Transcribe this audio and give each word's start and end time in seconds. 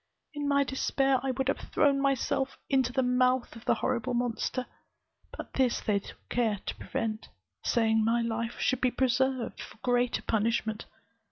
In 0.33 0.47
my 0.47 0.63
despair, 0.63 1.19
I 1.21 1.29
would 1.29 1.47
have 1.47 1.59
thrown 1.71 2.01
myself 2.01 2.49
also 2.53 2.59
into 2.71 2.91
the 2.91 3.03
mouth 3.03 3.55
of 3.55 3.65
the 3.65 3.75
horrible 3.75 4.15
monster, 4.15 4.65
but 5.37 5.53
this 5.53 5.79
they 5.79 5.99
took 5.99 6.27
care 6.27 6.57
to 6.65 6.73
prevent, 6.77 7.29
saying 7.61 8.03
my 8.03 8.23
life 8.23 8.59
should 8.59 8.81
be 8.81 8.89
preserved 8.89 9.61
for 9.61 9.77
greater 9.83 10.23
punishment. 10.23 10.85